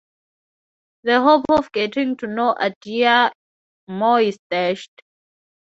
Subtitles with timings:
[1.03, 3.31] The hope of getting to know Aditya
[3.87, 5.03] more is dashed.